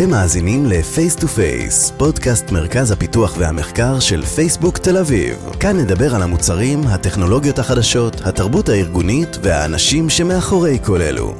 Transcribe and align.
אתם 0.00 0.10
מאזינים 0.10 0.66
ל-Face 0.66 1.20
to 1.20 1.24
Face, 1.24 1.92
פודקאסט 1.98 2.52
מרכז 2.52 2.90
הפיתוח 2.90 3.36
והמחקר 3.38 4.00
של 4.00 4.22
פייסבוק 4.22 4.78
תל 4.78 4.96
אביב. 4.96 5.36
כאן 5.60 5.76
נדבר 5.76 6.14
על 6.14 6.22
המוצרים, 6.22 6.78
הטכנולוגיות 6.86 7.58
החדשות, 7.58 8.14
התרבות 8.24 8.68
הארגונית 8.68 9.36
והאנשים 9.42 10.08
שמאחורי 10.08 10.78
כל 10.84 11.02
אלו. 11.02 11.34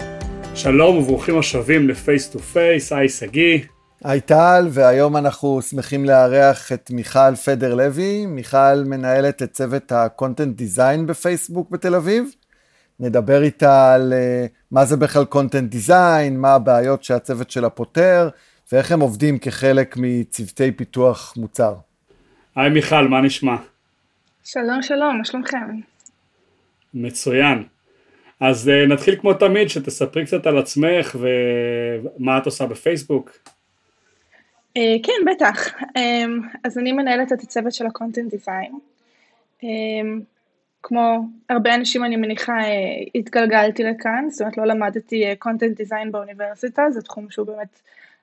שלום 0.55 0.97
וברוכים 0.97 1.39
השבים 1.39 1.89
ל-Face 1.89 2.35
to 2.35 2.39
Face, 2.55 2.97
היי 2.97 3.09
שגיא. 3.09 3.59
היי 4.05 4.21
טל, 4.21 4.69
והיום 4.71 5.17
אנחנו 5.17 5.63
שמחים 5.63 6.05
לארח 6.05 6.73
את 6.73 6.91
מיכל 6.91 7.37
פדר 7.45 7.75
לוי. 7.75 8.27
מיכל 8.27 8.85
מנהלת 8.87 9.43
את 9.43 9.53
צוות 9.53 9.93
ה-Content 9.93 10.61
Design 10.61 11.03
בפייסבוק 11.07 11.71
בתל 11.71 11.95
אביב. 11.95 12.25
נדבר 13.01 13.43
איתה 13.43 13.95
על 13.95 14.13
uh, 14.13 14.49
מה 14.71 14.85
זה 14.85 14.97
בכלל 14.97 15.25
Content 15.33 15.75
Design, 15.75 16.31
מה 16.33 16.55
הבעיות 16.55 17.05
שהצוות 17.05 17.51
שלה 17.51 17.71
פותר, 17.71 18.29
ואיך 18.73 18.93
הם 18.93 19.01
עובדים 19.01 19.39
כחלק 19.39 19.97
מצוותי 19.99 20.73
פיתוח 20.73 21.35
מוצר. 21.37 21.75
היי 22.57 22.71
מיכל, 22.71 23.09
מה 23.09 23.21
נשמע? 23.21 23.57
שלום 24.45 24.83
שלום, 24.83 25.19
מה 25.19 25.25
שלומכם? 25.25 25.81
מצוין. 26.95 27.65
אז 28.41 28.69
uh, 28.69 28.89
נתחיל 28.93 29.17
כמו 29.21 29.35
תמיד, 29.35 29.69
שתספרי 29.69 30.25
קצת 30.25 30.47
על 30.47 30.59
עצמך 30.59 31.17
ומה 31.21 32.39
את 32.39 32.47
עושה 32.47 32.67
בפייסבוק. 32.67 33.31
Uh, 34.79 34.81
כן, 35.03 35.33
בטח. 35.33 35.69
Um, 35.69 36.59
אז 36.65 36.79
אני 36.79 36.93
מנהלת 36.93 37.33
את 37.33 37.41
הצוות 37.41 37.73
של 37.73 37.87
ה-Content 37.87 38.35
Design. 38.35 38.75
Um, 39.63 39.67
כמו 40.83 41.29
הרבה 41.51 41.75
אנשים 41.75 42.05
אני 42.05 42.17
מניחה 42.17 42.59
התגלגלתי 43.15 43.83
לכאן, 43.83 44.25
זאת 44.31 44.41
אומרת 44.41 44.59
לא 44.59 44.67
למדתי 44.67 45.33
content 45.45 45.83
design 45.83 46.11
באוניברסיטה, 46.11 46.83
זה 46.91 47.03
תחום 47.03 47.31
שהוא 47.31 47.47
באמת 47.47 47.81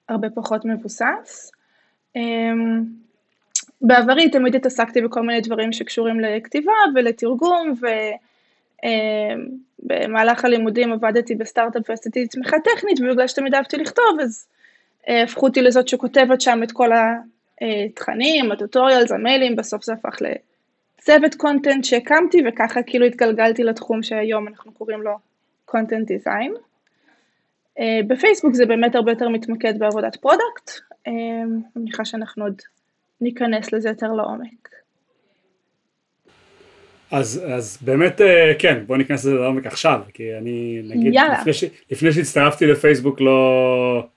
הרבה 0.09 0.29
פחות 0.29 0.65
מבוסס. 0.65 1.51
בעברי 3.81 4.29
תמיד 4.29 4.55
התעסקתי 4.55 5.01
בכל 5.01 5.21
מיני 5.21 5.41
דברים 5.41 5.71
שקשורים 5.71 6.19
לכתיבה 6.19 6.73
ולתרגום 6.95 7.73
ובמהלך 9.83 10.45
הלימודים 10.45 10.93
עבדתי 10.93 11.35
בסטארט-אפ 11.35 11.89
ועשיתי 11.89 12.27
תמיכה 12.27 12.57
טכנית 12.59 12.99
ובגלל 12.99 13.27
שתמיד 13.27 13.55
אהבתי 13.55 13.77
לכתוב 13.77 14.19
אז 14.21 14.47
הפכו 15.07 15.45
אותי 15.45 15.61
לזאת 15.61 15.87
שכותבת 15.87 16.41
שם 16.41 16.63
את 16.63 16.71
כל 16.71 16.89
התכנים, 17.61 18.51
הטוטוריאלס, 18.51 19.11
המיילים, 19.11 19.55
בסוף 19.55 19.83
זה 19.83 19.93
הפך 19.93 20.15
צוות 21.01 21.35
קונטנט 21.35 21.83
שהקמתי 21.83 22.41
וככה 22.47 22.83
כאילו 22.83 23.05
התגלגלתי 23.05 23.63
לתחום 23.63 24.03
שהיום 24.03 24.47
אנחנו 24.47 24.71
קוראים 24.71 25.01
לו 25.01 25.17
content 25.65 26.07
design. 26.07 26.53
בפייסבוק 28.07 28.53
זה 28.53 28.65
באמת 28.65 28.95
הרבה 28.95 29.11
יותר 29.11 29.29
מתמקד 29.29 29.79
בעבודת 29.79 30.15
product, 30.15 30.71
אה, 31.07 31.11
אני 31.43 31.61
מניחה 31.75 32.05
שאנחנו 32.05 32.43
עוד 32.43 32.61
ניכנס 33.21 33.73
לזה 33.73 33.89
יותר 33.89 34.11
לעומק. 34.11 34.69
אז, 37.11 37.43
אז 37.47 37.77
באמת 37.81 38.21
אה, 38.21 38.53
כן 38.59 38.83
בוא 38.87 38.97
ניכנס 38.97 39.19
לזה 39.25 39.35
לעומק 39.35 39.65
עכשיו 39.65 40.01
כי 40.13 40.37
אני 40.37 40.81
נגיד 40.83 41.13
יאללה. 41.13 41.39
לפני, 41.39 41.53
ש, 41.53 41.63
לפני 41.91 42.11
שהצטרפתי 42.11 42.65
לפייסבוק 42.65 43.21
לא 43.21 44.07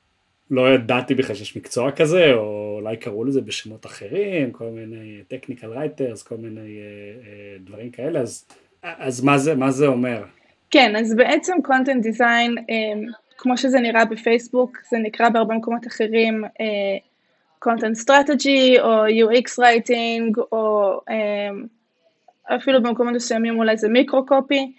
לא 0.50 0.74
ידעתי 0.74 1.14
בכלל 1.14 1.36
שיש 1.36 1.56
מקצוע 1.56 1.90
כזה, 1.90 2.34
או 2.34 2.76
אולי 2.80 2.96
קראו 2.96 3.24
לזה 3.24 3.40
בשמות 3.40 3.86
אחרים, 3.86 4.52
כל 4.52 4.64
מיני 4.64 5.22
technical 5.30 5.64
writers, 5.76 6.28
כל 6.28 6.36
מיני 6.36 6.60
uh, 6.60 7.24
uh, 7.24 7.68
דברים 7.68 7.90
כאלה, 7.90 8.20
אז, 8.20 8.44
אז 8.82 9.24
מה, 9.24 9.38
זה, 9.38 9.54
מה 9.54 9.70
זה 9.70 9.86
אומר? 9.86 10.24
כן, 10.70 10.96
אז 10.96 11.14
בעצם 11.16 11.52
content 11.66 12.04
design, 12.04 12.58
um, 12.58 13.12
כמו 13.40 13.56
שזה 13.56 13.80
נראה 13.80 14.04
בפייסבוק, 14.04 14.78
זה 14.90 14.98
נקרא 14.98 15.28
בהרבה 15.28 15.54
מקומות 15.54 15.86
אחרים 15.86 16.44
uh, 16.44 17.64
content 17.64 18.04
strategy, 18.04 18.80
או 18.80 19.06
UX 19.06 19.58
writing, 19.58 20.40
או 20.52 20.92
um, 21.08 22.54
אפילו 22.56 22.82
במקומות 22.82 23.14
מסוימים 23.14 23.58
אולי 23.58 23.76
זה 23.76 23.88
מיקרו-קופי. 23.88 24.72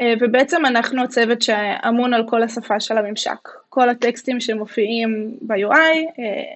אה, 0.00 0.14
ובעצם 0.20 0.66
אנחנו 0.66 1.02
הצוות 1.04 1.42
שאמון 1.42 2.14
על 2.14 2.28
כל 2.28 2.42
השפה 2.42 2.80
של 2.80 2.98
הממשק. 2.98 3.48
כל 3.68 3.88
הטקסטים 3.88 4.40
שמופיעים 4.40 5.36
ב-UI, 5.42 5.74
אה, 6.18 6.54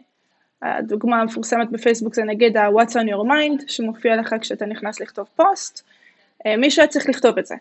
הדוגמה 0.63 1.21
המפורסמת 1.21 1.71
בפייסבוק 1.71 2.15
זה 2.15 2.25
נגיד 2.25 2.57
ה-What's 2.57 2.93
on 2.93 3.09
your 3.09 3.29
mind, 3.29 3.65
שמופיע 3.69 4.17
לך 4.17 4.35
כשאתה 4.41 4.67
נכנס 4.67 5.01
לכתוב 5.01 5.29
פוסט, 5.37 5.89
אה, 6.47 6.57
מישהו 6.57 6.81
היה 6.81 6.89
צריך 6.89 7.09
לכתוב 7.09 7.39
את 7.39 7.47
זה. 7.47 7.55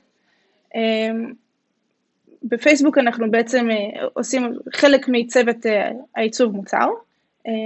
בפייסבוק 2.44 2.97
אנחנו 2.97 3.31
בעצם 3.31 3.67
עושים 4.13 4.53
חלק 4.73 5.05
מצוות 5.07 5.66
העיצוב 6.16 6.55
מוצר, 6.55 6.89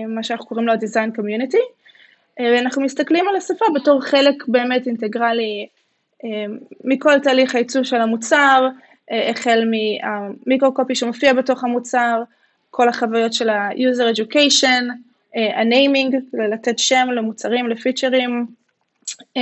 מה 0.07 0.23
שאנחנו 0.23 0.45
קוראים 0.45 0.67
לו 0.67 0.73
ה-Design 0.73 1.17
Community, 1.17 1.63
ואנחנו 2.39 2.81
מסתכלים 2.81 3.28
על 3.28 3.35
השפה 3.35 3.66
בתור 3.75 4.01
חלק 4.01 4.47
באמת 4.47 4.88
אינטגרלי 4.88 5.67
מכל 6.84 7.19
תהליך 7.19 7.56
הייצור 7.56 7.84
של 7.84 8.01
המוצר, 8.01 8.69
אה, 9.11 9.29
החל 9.29 9.63
מהמיקרו-קופי 9.72 10.95
שמופיע 10.95 11.34
בתוך 11.34 11.63
המוצר, 11.63 12.23
כל 12.69 12.90
החוויות 12.90 13.34
של 13.34 13.50
ה-user 13.50 14.17
education, 14.17 14.84
אה, 15.35 15.59
ה-naming, 15.59 16.16
לתת 16.53 16.79
שם 16.79 17.07
למוצרים, 17.16 17.67
לפיצ'רים, 17.67 18.45
אה, 19.38 19.41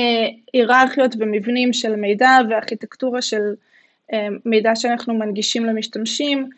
היררכיות 0.53 1.15
ומבנים 1.19 1.73
של 1.73 1.95
מידע 1.95 2.37
וארכיטקטורה 2.49 3.21
של 3.21 3.41
מידע 4.45 4.75
שאנחנו 4.75 5.13
מנגישים 5.13 5.66
למשתמשים, 5.66 6.49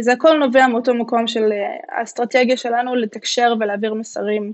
זה 0.00 0.12
הכל 0.12 0.38
נובע 0.38 0.66
מאותו 0.66 0.94
מקום 0.94 1.26
של 1.26 1.52
האסטרטגיה 1.92 2.56
שלנו 2.56 2.96
לתקשר 2.96 3.54
ולהעביר 3.60 3.94
מסרים 3.94 4.52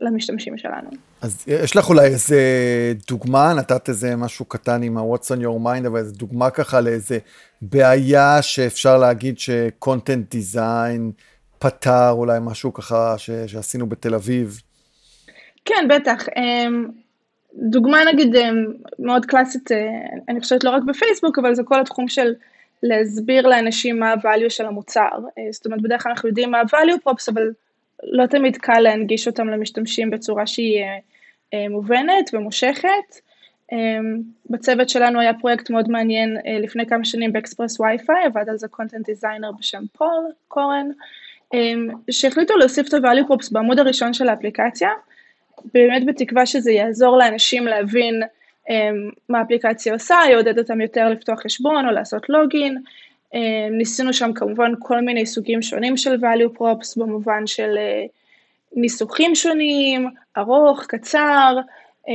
למשתמשים 0.00 0.58
שלנו. 0.58 0.90
אז 1.22 1.44
יש 1.46 1.76
לך 1.76 1.88
אולי 1.88 2.06
איזה 2.06 2.40
דוגמה, 3.08 3.54
נתת 3.54 3.88
איזה 3.88 4.16
משהו 4.16 4.44
קטן 4.44 4.82
עם 4.82 4.98
ה-What's 4.98 5.36
on 5.36 5.42
your 5.42 5.64
mind, 5.64 5.86
אבל 5.86 5.96
איזה 5.98 6.12
דוגמה 6.12 6.50
ככה 6.50 6.80
לאיזה 6.80 7.18
בעיה 7.62 8.42
שאפשר 8.42 8.98
להגיד 8.98 9.38
ש-content 9.38 10.34
design 10.34 11.00
פתר, 11.58 12.10
אולי 12.10 12.38
משהו 12.42 12.72
ככה 12.72 13.14
ש- 13.18 13.30
שעשינו 13.46 13.88
בתל 13.88 14.14
אביב. 14.14 14.60
כן, 15.64 15.88
בטח. 15.88 16.26
דוגמה 17.54 17.98
נגיד 18.12 18.36
אמ, 18.36 18.64
מאוד 18.98 19.26
קלאסית, 19.26 19.72
אה, 19.72 19.88
אני 20.28 20.40
חושבת 20.40 20.64
לא 20.64 20.70
רק 20.70 20.82
בפייסבוק, 20.82 21.38
אבל 21.38 21.54
זה 21.54 21.62
כל 21.62 21.80
התחום 21.80 22.08
של 22.08 22.34
להסביר 22.82 23.48
לאנשים 23.48 24.00
מה 24.00 24.12
ה-value 24.12 24.50
של 24.50 24.66
המוצר. 24.66 25.08
אה, 25.38 25.52
זאת 25.52 25.66
אומרת, 25.66 25.82
בדרך 25.82 26.02
כלל 26.02 26.12
אנחנו 26.12 26.28
יודעים 26.28 26.50
מה 26.50 26.60
ה-value 26.60 27.08
props, 27.08 27.32
אבל 27.32 27.50
לא 28.02 28.26
תמיד 28.26 28.56
קל 28.56 28.80
להנגיש 28.80 29.26
אותם 29.26 29.48
למשתמשים 29.48 30.10
בצורה 30.10 30.46
שהיא 30.46 30.82
אה, 30.82 30.98
אה, 31.54 31.68
מובנת 31.68 32.30
ומושכת. 32.32 33.20
אה, 33.72 33.98
בצוות 34.50 34.88
שלנו 34.88 35.20
היה 35.20 35.34
פרויקט 35.34 35.70
מאוד 35.70 35.88
מעניין 35.88 36.36
לפני 36.62 36.86
כמה 36.86 37.04
שנים 37.04 37.32
באקספרס 37.32 37.80
וי-פיי, 37.80 38.24
עבד 38.24 38.48
על 38.48 38.58
זה 38.58 38.68
content 38.68 39.06
designer 39.06 39.52
בשם 39.58 39.82
פול 39.92 40.32
קורן, 40.48 40.90
שהחליטו 42.10 42.56
להוסיף 42.56 42.88
את 42.88 42.94
ה-value 42.94 43.30
props 43.30 43.48
בעמוד 43.52 43.78
הראשון 43.78 44.12
של 44.12 44.28
האפליקציה, 44.28 44.90
באמת 45.74 46.06
בתקווה 46.06 46.46
שזה 46.46 46.72
יעזור 46.72 47.18
לאנשים 47.18 47.66
להבין 47.66 48.22
מה 49.28 49.38
האפליקציה 49.38 49.92
עושה, 49.92 50.18
יעודד 50.30 50.58
אותם 50.58 50.80
יותר 50.80 51.08
לפתוח 51.08 51.40
חשבון 51.40 51.86
או 51.86 51.90
לעשות 51.90 52.28
לוגין, 52.28 52.78
אה, 53.34 53.68
ניסינו 53.70 54.12
שם 54.12 54.32
כמובן 54.32 54.72
כל 54.78 55.00
מיני 55.00 55.26
סוגים 55.26 55.62
שונים 55.62 55.96
של 55.96 56.14
value 56.14 56.58
props 56.58 56.94
במובן 56.96 57.46
של 57.46 57.74
אה, 57.78 58.04
ניסוחים 58.76 59.34
שונים, 59.34 60.08
ארוך, 60.38 60.84
קצר, 60.88 61.56
אה, 62.08 62.14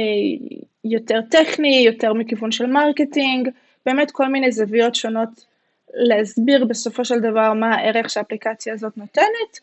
יותר 0.86 1.20
טכני, 1.30 1.84
יותר 1.86 2.14
מכיוון 2.14 2.52
של 2.52 2.66
marketing, 2.66 3.50
באמת 3.86 4.12
כל 4.12 4.28
מיני 4.28 4.52
זוויות 4.52 4.96
שונות 4.96 5.46
להסביר 5.94 6.66
בסופו 6.66 7.06
של 7.06 7.20
דבר 7.20 7.54
מה 7.54 7.76
הערך 7.76 8.10
שהאפליקציה 8.10 8.74
הזאת 8.74 8.98
נותנת, 8.98 9.60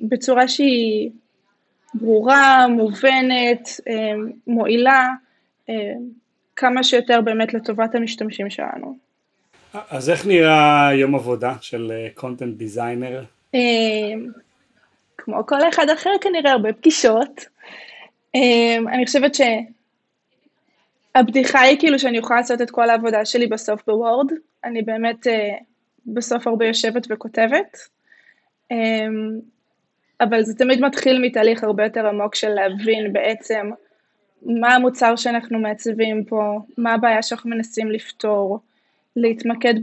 בצורה 0.00 0.48
שהיא 0.48 1.10
ברורה, 1.94 2.68
מובנת, 2.68 3.80
מועילה, 4.46 5.08
כמה 6.56 6.82
שיותר 6.82 7.20
באמת 7.20 7.54
לטובת 7.54 7.94
המשתמשים 7.94 8.50
שלנו. 8.50 8.96
אז 9.90 10.10
איך 10.10 10.26
נראה 10.26 10.90
יום 10.94 11.14
עבודה 11.14 11.54
של 11.60 11.92
content 12.14 12.54
uh, 12.54 12.58
designer? 12.58 13.24
Um, 13.56 13.58
כמו 15.18 15.46
כל 15.46 15.68
אחד 15.68 15.88
אחר 15.88 16.10
כנראה 16.20 16.52
הרבה 16.52 16.72
פגישות. 16.72 17.44
אני 18.88 19.06
חושבת 19.06 19.32
שהבדיחה 21.14 21.60
היא 21.60 21.78
כאילו 21.78 21.98
שאני 21.98 22.18
יכולה 22.18 22.40
לעשות 22.40 22.62
את 22.62 22.70
כל 22.70 22.90
העבודה 22.90 23.24
שלי 23.24 23.46
בסוף 23.46 23.82
בוורד. 23.86 24.32
אני 24.64 24.82
באמת 24.82 25.26
uh, 25.26 25.30
בסוף 26.06 26.46
הרבה 26.46 26.66
יושבת 26.66 27.06
וכותבת. 27.10 27.78
אבל 30.20 30.42
זה 30.42 30.54
תמיד 30.54 30.80
מתחיל 30.80 31.18
מתהליך 31.22 31.64
הרבה 31.64 31.84
יותר 31.84 32.06
עמוק 32.06 32.34
של 32.34 32.48
להבין 32.48 33.12
בעצם 33.12 33.70
מה 34.42 34.74
המוצר 34.74 35.16
שאנחנו 35.16 35.58
מעצבים 35.58 36.24
פה, 36.24 36.58
מה 36.78 36.94
הבעיה 36.94 37.22
שאנחנו 37.22 37.50
מנסים 37.50 37.90
לפתור. 37.90 38.58
להתמקד 39.16 39.74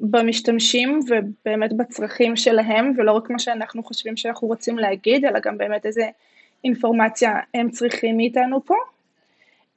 במשתמשים 0.00 1.00
ובאמת 1.08 1.72
בצרכים 1.72 2.36
שלהם, 2.36 2.92
ולא 2.96 3.12
רק 3.12 3.30
מה 3.30 3.38
שאנחנו 3.38 3.82
חושבים 3.82 4.16
שאנחנו 4.16 4.48
רוצים 4.48 4.78
להגיד, 4.78 5.24
אלא 5.24 5.40
גם 5.40 5.58
באמת 5.58 5.86
איזה 5.86 6.08
אינפורמציה 6.64 7.32
הם 7.54 7.70
צריכים 7.70 8.16
מאיתנו 8.16 8.64
פה. 8.64 8.74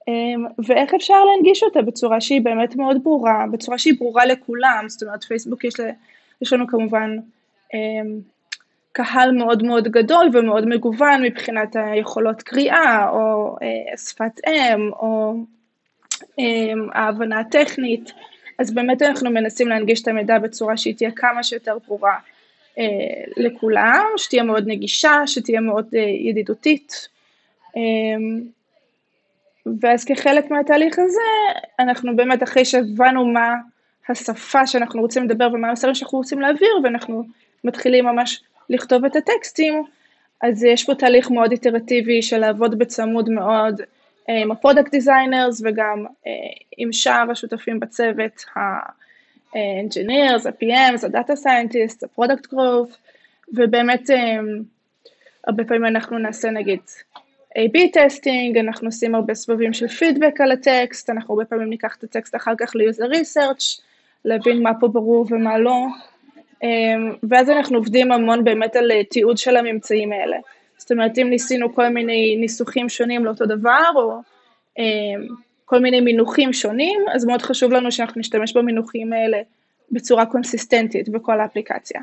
אמ, 0.08 0.46
ואיך 0.68 0.94
אפשר 0.94 1.24
להנגיש 1.24 1.64
אותה 1.64 1.82
בצורה 1.82 2.22
שהיא 2.22 2.42
באמת 2.42 2.76
מאוד 2.76 3.04
ברורה, 3.04 3.46
בצורה 3.52 3.78
שהיא 3.78 3.94
ברורה 4.00 4.26
לכולם, 4.26 4.86
זאת 4.88 5.04
אומרת 5.04 5.24
פייסבוק 5.24 5.64
יש 6.42 6.54
לנו 6.54 6.68
כמובן 6.68 7.18
אמ, 7.74 8.20
קהל 8.92 9.32
מאוד 9.32 9.64
מאוד 9.64 9.88
גדול 9.88 10.30
ומאוד 10.34 10.66
מגוון 10.68 11.24
מבחינת 11.24 11.76
היכולות 11.76 12.42
קריאה 12.42 13.10
או 13.10 13.56
אה, 13.62 13.98
שפת 13.98 14.40
אם 14.48 14.92
או 14.94 15.36
אמ, 16.40 16.88
ההבנה 16.94 17.40
הטכנית, 17.40 18.12
אז 18.60 18.74
באמת 18.74 19.02
אנחנו 19.02 19.30
מנסים 19.30 19.68
להנגיש 19.68 20.02
את 20.02 20.08
המידע 20.08 20.40
בצורה 20.40 20.78
שהיא 20.78 20.96
תהיה 20.96 21.12
כמה 21.12 21.44
שיותר 21.44 21.78
ברורה 21.88 22.18
אה, 22.80 22.86
לכולם, 23.38 24.06
שתהיה 24.18 24.44
מאוד 24.44 24.64
נגישה, 24.68 25.22
שתהיה 25.26 25.62
מאוד 25.62 25.88
אה, 25.96 26.00
ידידותית. 26.00 27.08
ואז 29.82 30.06
כחלק 30.06 30.52
מהתהליך 30.52 31.00
הזה, 31.00 31.60
אנחנו 31.80 32.16
באמת 32.16 32.44
אחרי 32.44 32.66
שהבנו 32.66 33.26
מה 33.26 33.56
השפה 34.10 34.68
שאנחנו 34.68 35.02
רוצים 35.02 35.24
לדבר 35.24 35.50
ומה 35.54 35.70
המסרים 35.70 35.96
שאנחנו 35.96 36.18
רוצים 36.18 36.42
להעביר, 36.42 36.70
ואנחנו 36.84 37.24
מתחילים 37.64 38.06
ממש 38.06 38.44
לכתוב 38.70 39.06
את 39.06 39.16
הטקסטים, 39.16 39.84
אז 40.42 40.64
יש 40.64 40.86
פה 40.86 40.96
תהליך 40.96 41.32
מאוד 41.32 41.52
איטרטיבי 41.52 42.22
של 42.22 42.38
לעבוד 42.38 42.80
בצמוד 42.80 43.30
מאוד 43.30 43.82
אה, 44.30 44.42
עם 44.42 44.52
ה-product 44.52 44.92
designers 44.92 45.62
וגם 45.66 46.06
אה, 46.28 46.32
עם 46.78 46.94
שאר 46.94 47.32
השותפים 47.32 47.80
בצוות, 47.80 48.46
ה-engineers, 48.56 50.48
ה-PMs, 50.48 51.06
ה-data 51.06 51.34
scientists, 51.34 52.04
ה-product 52.04 52.48
growth, 52.54 52.96
ובאמת 53.54 54.10
אה, 54.10 54.40
הרבה 55.48 55.64
פעמים 55.64 55.86
אנחנו 55.86 56.18
נעשה 56.18 56.50
נגיד 56.50 56.80
A-B 57.58 57.78
testing, 57.94 58.58
אנחנו 58.58 58.88
עושים 58.88 59.16
הרבה 59.16 59.34
סבבים 59.34 59.74
של 59.74 59.88
פידבק 59.88 60.42
על 60.42 60.52
הטקסט, 60.52 61.10
אנחנו 61.10 61.34
הרבה 61.34 61.46
פעמים 61.46 61.70
ניקח 61.70 61.96
את 61.96 62.04
הטקסט 62.04 62.36
אחר 62.36 62.54
כך 62.58 62.76
ל-user 62.76 63.14
research, 63.14 63.82
להבין 64.26 64.64
מה 64.64 64.72
פה 64.80 64.88
ברור 64.88 65.26
ומה 65.30 65.58
לא, 65.58 65.86
ואז 67.30 67.50
אנחנו 67.50 67.78
עובדים 67.78 68.12
המון 68.12 68.44
באמת 68.44 68.76
על 68.76 68.92
אה, 68.92 69.04
תיעוד 69.04 69.38
של 69.38 69.58
הממצאים 69.58 70.12
האלה. 70.14 70.38
זאת 70.78 70.92
אומרת, 70.92 71.18
אם 71.18 71.30
ניסינו 71.30 71.76
כל 71.76 71.90
מיני 71.90 72.36
ניסוחים 72.36 72.90
שונים 72.90 73.26
לאותו 73.26 73.46
דבר, 73.46 73.92
או 73.96 74.20
אמ, 74.80 75.28
כל 75.66 75.80
מיני 75.80 76.02
מינוחים 76.02 76.54
שונים, 76.54 77.02
אז 77.14 77.26
מאוד 77.26 77.42
חשוב 77.42 77.72
לנו 77.72 77.92
שאנחנו 77.92 78.20
נשתמש 78.20 78.54
במינוחים 78.54 79.14
האלה 79.14 79.38
בצורה 79.92 80.26
קונסיסטנטית 80.26 81.10
בכל 81.10 81.40
האפליקציה. 81.40 82.02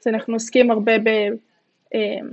אז 0.00 0.06
אנחנו 0.06 0.34
עוסקים 0.34 0.70
הרבה 0.70 0.98
ב... 0.98 1.08
אמ, 1.94 2.28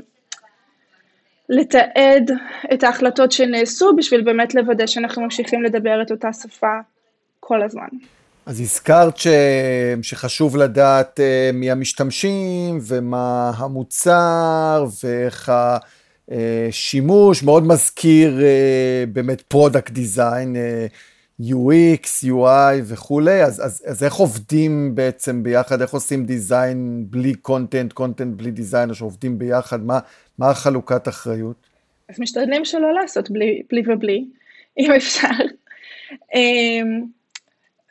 לתעד 1.50 2.31
את 2.74 2.83
ההחלטות 2.83 3.31
שנעשו 3.31 3.95
בשביל 3.95 4.22
באמת 4.22 4.56
לוודא 4.56 4.88
שאנחנו 4.88 5.22
ממשיכים 5.22 5.63
לדבר 5.63 6.01
את 6.01 6.12
אותה 6.12 6.33
שפה 6.33 6.80
כל 7.39 7.62
הזמן. 7.63 7.88
אז 8.50 8.60
הזכרת 8.62 9.18
ש... 9.18 9.28
שחשוב 10.01 10.57
לדעת 10.57 11.19
uh, 11.19 11.56
מי 11.56 11.72
המשתמשים 11.72 12.80
ומה 12.88 13.51
המוצר 13.57 14.86
ואיך 15.04 15.51
השימוש, 16.30 17.44
מאוד 17.44 17.68
מזכיר 17.68 18.40
uh, 18.40 19.10
באמת 19.13 19.42
product 19.42 19.92
design, 19.92 20.56
UX, 21.42 22.25
UI 22.25 22.81
וכולי, 22.84 23.44
אז, 23.44 23.66
אז, 23.66 23.84
אז 23.86 24.04
איך 24.04 24.13
עובדים 24.13 24.96
בעצם 24.96 25.44
ביחד, 25.44 25.81
איך 25.81 25.94
עושים 25.94 26.25
design 26.25 27.06
בלי 27.10 27.34
content, 27.36 27.94
content 27.94 28.38
בלי 28.38 28.51
design, 28.51 28.90
או 28.90 28.96
שעובדים 28.96 29.40
ביחד, 29.40 29.86
מה, 29.86 30.00
מה 30.38 30.50
החלוקת 30.50 31.07
אחריות? 31.07 31.68
אז 32.10 32.19
משתדלים 32.19 32.66
שלא 32.66 32.94
לעשות 33.01 33.31
בלי, 33.31 33.62
בלי 33.72 33.84
ובלי, 33.88 34.25
אם 34.78 34.92
אפשר. 34.92 35.28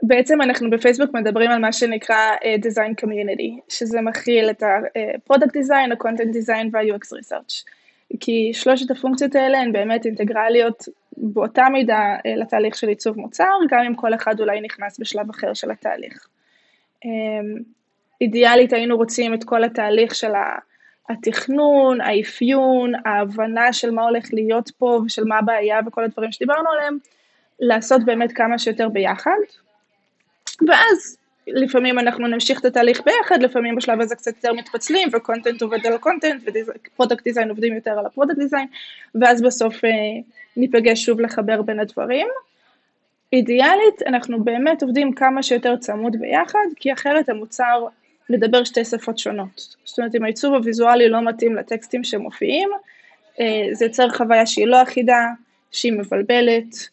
בעצם 0.03 0.43
אנחנו 0.43 0.71
בפייסבוק 0.71 1.15
מדברים 1.15 1.51
על 1.51 1.59
מה 1.59 1.73
שנקרא 1.73 2.17
uh, 2.37 2.67
Design 2.67 3.05
Community, 3.05 3.61
שזה 3.69 4.01
מכיל 4.01 4.51
את 4.51 4.63
ה-Product 4.63 5.51
Design, 5.61 5.93
ה-Content 5.93 6.35
Design 6.35 6.69
וה-UX 6.73 7.19
Research. 7.19 7.65
כי 8.21 8.51
שלושת 8.55 8.91
הפונקציות 8.91 9.35
האלה 9.35 9.59
הן 9.59 9.73
באמת 9.73 10.07
אינטגרליות 10.07 10.85
באותה 11.17 11.69
מידה 11.73 12.17
uh, 12.17 12.41
לתהליך 12.41 12.75
של 12.75 12.89
עיצוב 12.89 13.19
מוצר, 13.19 13.53
גם 13.71 13.81
אם 13.81 13.95
כל 13.95 14.15
אחד 14.15 14.41
אולי 14.41 14.61
נכנס 14.61 15.01
בשלב 15.01 15.31
אחר 15.31 15.55
של 15.55 15.71
התהליך. 15.71 16.27
Um, 17.05 17.09
אידיאלית 18.21 18.73
היינו 18.73 18.97
רוצים 18.97 19.35
את 19.35 19.45
כל 19.45 19.65
התהליך 19.65 20.15
של 20.15 20.33
התכנון, 21.09 22.01
האפיון, 22.01 22.93
ההבנה 23.05 23.73
של 23.73 23.91
מה 23.91 24.03
הולך 24.03 24.29
להיות 24.33 24.71
פה 24.79 25.01
ושל 25.07 25.25
מה 25.25 25.39
הבעיה 25.39 25.81
וכל 25.87 26.05
הדברים 26.05 26.33
שדיברנו 26.33 26.71
עליהם, 26.71 26.99
לעשות 27.61 28.05
באמת 28.05 28.33
כמה 28.33 28.59
שיותר 28.59 28.89
ביחד, 28.89 29.39
ואז 30.67 31.17
לפעמים 31.47 31.99
אנחנו 31.99 32.27
נמשיך 32.27 32.61
את 32.61 32.65
התהליך 32.65 33.01
ביחד, 33.05 33.43
לפעמים 33.43 33.77
בשלב 33.77 34.01
הזה 34.01 34.15
קצת 34.15 34.37
יותר 34.37 34.53
מתפצלים, 34.53 35.09
וקונטנט 35.13 35.63
עובד 35.63 35.87
על 35.87 35.93
הקונטנט, 35.93 36.43
ופרודקט 36.47 37.25
דיזיין 37.25 37.49
עובדים 37.49 37.75
יותר 37.75 37.91
על 37.91 38.07
הפרודקט 38.07 38.39
דיזיין, 38.39 38.67
ואז 39.15 39.43
בסוף 39.43 39.85
אה, 39.85 39.91
ניפגש 40.57 41.05
שוב 41.05 41.21
לחבר 41.21 41.63
בין 41.63 41.81
הדברים. 41.81 42.27
אידיאלית, 43.33 44.03
אנחנו 44.07 44.45
באמת 44.45 44.83
עובדים 44.83 45.13
כמה 45.13 45.43
שיותר 45.43 45.77
צמוד 45.77 46.17
ביחד, 46.21 46.67
כי 46.77 46.93
אחרת 46.93 47.29
המוצר 47.29 47.87
מדבר 48.31 48.65
שתי 48.65 48.85
שפות 48.85 49.19
שונות. 49.19 49.77
זאת 49.85 49.99
אומרת, 49.99 50.15
אם 50.15 50.25
העיצוב 50.25 50.55
הוויזואלי 50.55 51.09
לא 51.09 51.25
מתאים 51.25 51.57
לטקסטים 51.57 52.05
שמופיעים, 52.05 52.69
אה, 53.41 53.69
זה 53.73 53.85
יוצר 53.85 54.09
חוויה 54.09 54.47
שהיא 54.47 54.67
לא 54.67 54.83
אחידה, 54.83 55.27
שהיא 55.73 55.93
מבלבלת, 55.93 56.89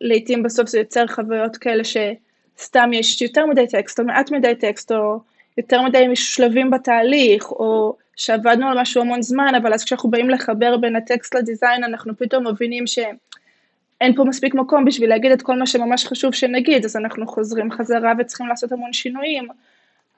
לעתים 0.00 0.42
בסוף 0.42 0.68
זה 0.68 0.78
יוצר 0.78 1.06
חוויות 1.06 1.56
כאלה 1.56 1.82
שסתם 1.84 2.90
יש 2.92 3.22
יותר 3.22 3.46
מדי 3.46 3.66
טקסט 3.66 4.00
או 4.00 4.04
מעט 4.04 4.30
מדי 4.30 4.54
טקסט 4.54 4.92
או 4.92 5.20
יותר 5.58 5.82
מדי 5.82 6.06
שלבים 6.14 6.70
בתהליך 6.70 7.50
או 7.50 7.96
שעבדנו 8.16 8.68
על 8.68 8.80
משהו 8.80 9.00
המון 9.00 9.22
זמן 9.22 9.54
אבל 9.54 9.74
אז 9.74 9.84
כשאנחנו 9.84 10.10
באים 10.10 10.30
לחבר 10.30 10.76
בין 10.76 10.96
הטקסט 10.96 11.34
לדיזיין 11.34 11.84
אנחנו 11.84 12.16
פתאום 12.16 12.46
מבינים 12.46 12.86
שאין 12.86 14.14
פה 14.16 14.24
מספיק 14.24 14.54
מקום 14.54 14.84
בשביל 14.84 15.10
להגיד 15.10 15.32
את 15.32 15.42
כל 15.42 15.58
מה 15.58 15.66
שממש 15.66 16.06
חשוב 16.06 16.34
שנגיד 16.34 16.84
אז 16.84 16.96
אנחנו 16.96 17.26
חוזרים 17.26 17.70
חזרה 17.70 18.12
וצריכים 18.18 18.46
לעשות 18.46 18.72
המון 18.72 18.92
שינויים 18.92 19.48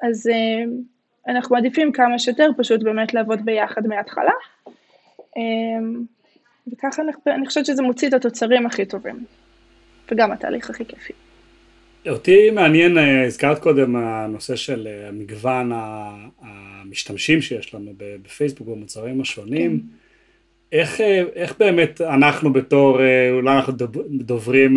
אז 0.03 0.27
אמ, 0.27 0.71
אנחנו 1.29 1.57
מעדיפים 1.57 1.93
כמה 1.93 2.19
שיותר 2.19 2.51
פשוט 2.57 2.83
באמת 2.83 3.15
לעבוד 3.15 3.45
ביחד 3.45 3.87
מההתחלה. 3.87 4.33
וככה 6.73 7.03
אני, 7.03 7.13
אני 7.27 7.47
חושבת 7.47 7.67
שזה 7.67 7.83
מוציא 7.83 8.09
את 8.09 8.15
התוצרים 8.15 8.67
הכי 8.67 8.85
טובים, 8.85 9.25
וגם 10.11 10.33
התהליך 10.33 10.71
הכי 10.71 10.85
כיפי. 10.85 11.13
אותי 12.09 12.51
מעניין, 12.51 12.99
אה, 12.99 13.25
הזכרת 13.25 13.59
קודם 13.59 13.97
הנושא 13.97 14.57
של 14.57 14.89
אה, 14.91 15.09
המגוון 15.09 15.73
המשתמשים 16.41 17.43
שיש 17.43 17.75
לנו 17.75 17.93
בפייסבוק 17.97 18.69
במוצרים 18.69 19.21
השונים. 19.21 19.81
כן. 19.81 19.87
איך, 20.79 21.01
אה, 21.01 21.25
איך 21.35 21.59
באמת 21.59 22.01
אנחנו 22.01 22.53
בתור, 22.53 22.99
אולי 23.31 23.57
אנחנו 23.57 23.73
דוברים 24.11 24.77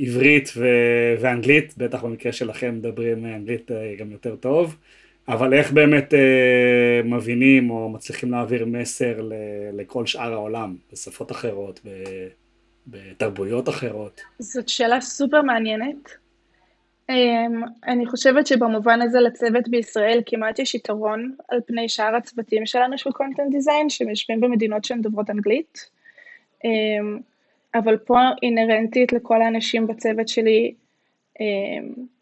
עברית 0.00 0.52
ואנגלית, 1.20 1.74
בטח 1.76 2.04
במקרה 2.04 2.32
שלכם 2.32 2.74
מדברים 2.74 3.26
אנגלית 3.26 3.70
גם 3.98 4.10
יותר 4.10 4.36
טוב, 4.36 4.76
אבל 5.28 5.54
איך 5.54 5.72
באמת 5.72 6.14
אה, 6.14 7.00
מבינים 7.04 7.70
או 7.70 7.88
מצליחים 7.88 8.30
להעביר 8.30 8.66
מסר 8.66 9.20
ל, 9.20 9.32
לכל 9.72 10.06
שאר 10.06 10.32
העולם, 10.32 10.76
בשפות 10.92 11.30
אחרות, 11.32 11.80
ב, 11.84 11.88
בתרבויות 12.86 13.68
אחרות? 13.68 14.20
זאת 14.38 14.68
שאלה 14.68 15.00
סופר 15.00 15.42
מעניינת. 15.42 16.22
Um, 17.10 17.14
אני 17.86 18.06
חושבת 18.06 18.46
שבמובן 18.46 19.02
הזה 19.02 19.20
לצוות 19.20 19.68
בישראל 19.68 20.22
כמעט 20.26 20.58
יש 20.58 20.74
יתרון 20.74 21.34
על 21.48 21.60
פני 21.66 21.88
שאר 21.88 22.16
הצוותים 22.16 22.66
שלנו 22.66 22.98
של 22.98 23.10
קונטנט 23.10 23.50
דיזיין, 23.50 23.90
שהם 23.90 24.08
יושבים 24.08 24.40
במדינות 24.40 24.84
שהן 24.84 25.02
דוברות 25.02 25.30
אנגלית. 25.30 25.90
Um, 26.64 27.22
אבל 27.74 27.96
פה 27.96 28.18
אינהרנטית 28.42 29.12
לכל 29.12 29.42
האנשים 29.42 29.86
בצוות 29.86 30.28
שלי, 30.28 30.74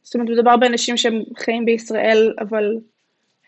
זאת 0.03 0.15
אומרת, 0.15 0.29
מדובר 0.31 0.57
באנשים 0.57 0.97
שהם 0.97 1.23
חיים 1.37 1.65
בישראל, 1.65 2.35
אבל 2.41 2.77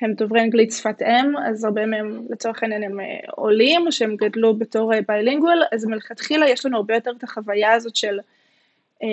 הם 0.00 0.12
דוברי 0.12 0.40
אנגלית 0.40 0.72
שפת 0.72 1.02
אם, 1.02 1.36
אז 1.36 1.64
הרבה 1.64 1.86
מהם 1.86 2.22
לצורך 2.30 2.62
העניין 2.62 2.82
הם 2.82 3.00
אה, 3.00 3.06
עולים, 3.30 3.90
שהם 3.90 4.16
גדלו 4.16 4.54
בתור 4.54 4.92
ביילינגואל, 5.08 5.62
אז 5.72 5.84
מלכתחילה 5.84 6.48
יש 6.48 6.66
לנו 6.66 6.76
הרבה 6.76 6.94
יותר 6.94 7.10
את 7.18 7.24
החוויה 7.24 7.72
הזאת 7.72 7.96
של 7.96 8.18
אה, 9.02 9.08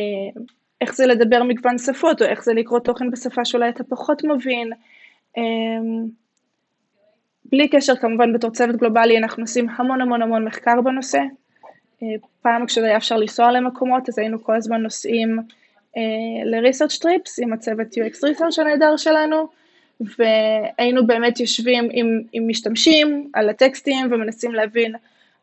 איך 0.81 0.95
זה 0.95 1.05
לדבר 1.05 1.43
מגוון 1.43 1.77
שפות, 1.77 2.21
או 2.21 2.27
איך 2.27 2.43
זה 2.43 2.53
לקרוא 2.53 2.79
תוכן 2.79 3.11
בשפה 3.11 3.45
שאולי 3.45 3.69
אתה 3.69 3.83
פחות 3.83 4.23
מבין. 4.23 4.71
אה, 5.37 5.43
בלי 7.45 7.67
קשר 7.67 7.95
כמובן 7.95 8.33
בתור 8.33 8.51
צוות 8.51 8.75
גלובלי 8.75 9.17
אנחנו 9.17 9.43
עושים 9.43 9.69
המון 9.69 10.01
המון 10.01 10.21
המון 10.21 10.45
מחקר 10.45 10.81
בנושא. 10.81 11.19
פעם 12.41 12.65
כשזה 12.65 12.85
היה 12.85 12.97
אפשר 12.97 13.17
לנסוע 13.17 13.51
למקומות 13.51 14.09
אז 14.09 14.19
היינו 14.19 14.43
כל 14.43 14.55
הזמן 14.55 14.81
נוסעים 14.81 15.39
ל-research 16.45 17.01
trips 17.03 17.31
עם 17.41 17.53
הצוות 17.53 17.87
UX 17.87 18.15
research 18.15 18.61
הנהדר 18.61 18.97
שלנו, 18.97 19.47
והיינו 20.01 21.07
באמת 21.07 21.39
יושבים 21.39 21.89
עם, 21.91 22.21
עם 22.33 22.47
משתמשים 22.47 23.29
על 23.33 23.49
הטקסטים 23.49 24.07
ומנסים 24.11 24.53
להבין 24.53 24.95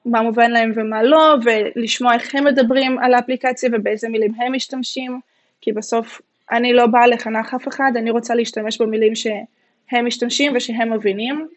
מה 0.05 0.23
מובן 0.23 0.51
להם 0.51 0.73
ומה 0.75 1.03
לא, 1.03 1.37
ולשמוע 1.45 2.15
איך 2.15 2.35
הם 2.35 2.45
מדברים 2.45 2.99
על 2.99 3.15
האפליקציה 3.15 3.71
ובאיזה 3.73 4.09
מילים 4.09 4.33
הם 4.37 4.53
משתמשים, 4.53 5.21
כי 5.61 5.73
בסוף 5.73 6.21
אני 6.53 6.73
לא 6.73 6.87
באה 6.87 7.07
לחנך 7.07 7.55
אף 7.55 7.69
אחד, 7.69 7.93
אני 7.97 8.11
רוצה 8.11 8.35
להשתמש 8.35 8.81
במילים 8.81 9.13
שהם 9.15 10.07
משתמשים 10.07 10.53
ושהם 10.57 10.93
מבינים. 10.93 11.49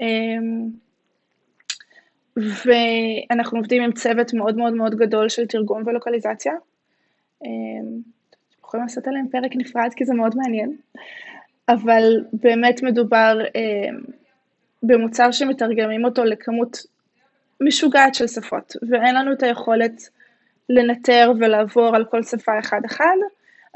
אמ, 0.00 0.68
ואנחנו 2.36 3.58
עובדים 3.58 3.82
עם 3.82 3.92
צוות 3.92 4.34
מאוד 4.34 4.56
מאוד 4.56 4.72
מאוד 4.72 4.94
גדול 4.94 5.28
של 5.28 5.46
תרגום 5.46 5.82
ולוקליזציה. 5.86 6.52
אמ, 7.44 8.00
יכולים 8.64 8.86
לעשות 8.86 9.08
עליהם 9.08 9.28
פרק 9.28 9.50
נפרד 9.56 9.90
כי 9.96 10.04
זה 10.04 10.14
מאוד 10.14 10.36
מעניין, 10.36 10.76
אבל 11.68 12.24
באמת 12.32 12.82
מדובר 12.82 13.38
אמ, 13.54 13.98
במוצר 14.82 15.30
שמתרגמים 15.30 16.04
אותו 16.04 16.24
לכמות 16.24 16.78
משוגעת 17.60 18.14
של 18.14 18.26
שפות, 18.26 18.76
ואין 18.90 19.14
לנו 19.14 19.32
את 19.32 19.42
היכולת 19.42 20.08
לנטר 20.68 21.32
ולעבור 21.38 21.96
על 21.96 22.04
כל 22.04 22.22
שפה 22.22 22.58
אחד-אחד, 22.58 23.16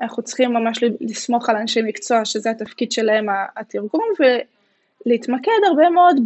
אנחנו 0.01 0.23
צריכים 0.23 0.53
ממש 0.53 0.85
לסמוך 1.01 1.49
על 1.49 1.57
אנשי 1.57 1.83
מקצוע, 1.83 2.25
שזה 2.25 2.51
התפקיד 2.51 2.93
שלהם 2.93 3.27
התרגום, 3.57 4.05
ולהתמקד 5.07 5.51
הרבה 5.67 5.91
מאוד 5.91 6.17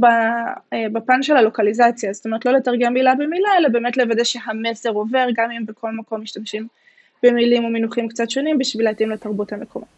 אה, 0.73 0.87
בפן 0.93 1.23
של 1.23 1.37
הלוקליזציה, 1.37 2.13
זאת 2.13 2.27
אומרת 2.27 2.47
לא 2.47 2.53
לתרגם 2.53 2.95
מילה 2.95 3.15
במילה, 3.15 3.49
אלא 3.59 3.69
באמת 3.69 3.97
לוודא 3.97 4.25
שהמסר 4.25 4.91
עובר, 4.91 5.27
גם 5.35 5.51
אם 5.51 5.67
בכל 5.67 5.93
מקום 5.93 6.21
משתמשים 6.21 6.67
במילים 7.23 7.65
ומינוחים 7.65 8.09
קצת 8.09 8.31
שונים, 8.31 8.59
בשביל 8.59 8.85
להתאים 8.85 9.11
לתרבות 9.11 9.53
המקומית. 9.53 9.89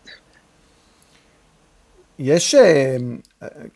יש, 2.19 2.55
אה, 2.55 2.97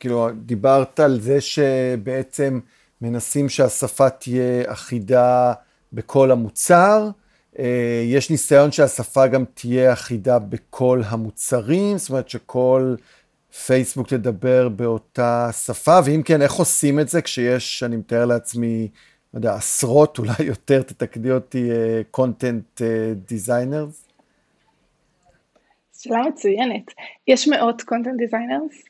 כאילו, 0.01 0.29
דיברת 0.35 1.01
על 1.01 1.21
זה 1.21 1.41
שבעצם 1.41 2.61
מנסים 3.01 3.49
שהשפה 3.49 4.11
תהיה 4.11 4.73
אחידה 4.73 5.53
בכל 5.93 6.31
המוצר, 6.31 7.09
אה, 7.59 8.03
יש 8.05 8.31
ניסיון 8.31 8.73
שהשפה 8.73 9.27
גם 9.27 9.45
תהיה 9.55 9.93
אחידה 9.93 10.39
בכל 10.39 11.03
המוצרים, 11.05 11.99
זאת 11.99 12.11
אומרת 12.11 12.29
שכל 12.29 12.95
פייסבוק 13.67 14.09
תדבר 14.09 14.69
באותה 14.69 15.51
שפה, 15.53 15.99
ואם 16.05 16.23
כן, 16.25 16.43
איך 16.43 16.53
עושים 16.53 17.01
את 17.01 17.09
זה 17.09 17.23
כשיש, 17.23 17.83
אני 17.83 17.97
מתאר 17.97 18.25
לעצמי, 18.25 18.89
לא 19.35 19.39
יודע, 19.39 19.55
עשרות, 19.55 20.19
אולי 20.19 20.45
יותר, 20.53 20.83
תתקני 20.83 21.31
אותי, 21.31 21.71
content 22.11 22.83
אה, 22.83 23.13
designers? 23.29 24.09
שאלה 25.99 26.23
מצוינת. 26.23 26.85
יש 27.27 27.49
מאות 27.49 27.83
content 27.83 28.17
designers, 28.17 28.85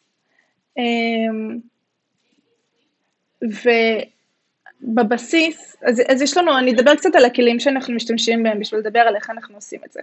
ובבסיס, 4.83 5.77
אז, 5.83 6.03
אז 6.09 6.23
יש 6.23 6.37
לנו, 6.37 6.59
אני 6.59 6.73
אדבר 6.73 6.95
קצת 6.95 7.15
על 7.15 7.25
הכלים 7.25 7.61
שאנחנו 7.61 7.95
משתמשים 7.95 8.43
בהם 8.43 8.61
בשביל 8.61 8.81
לדבר 8.81 9.01
על 9.01 9.17
איך 9.17 9.31
אנחנו 9.31 9.55
עושים 9.55 9.81
את 9.87 9.93
זה. 9.93 10.01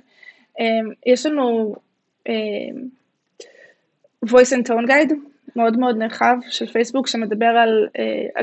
אמ, 0.59 0.91
יש 1.05 1.25
לנו 1.25 1.75
אמ, 2.29 2.87
voice 4.25 4.51
and 4.51 4.67
tone 4.67 4.87
guide 4.87 5.13
מאוד 5.55 5.77
מאוד 5.77 5.97
נרחב 5.97 6.37
של 6.49 6.67
פייסבוק 6.67 7.07
שמדבר 7.07 7.45
על 7.45 7.87
אה, 7.99 8.41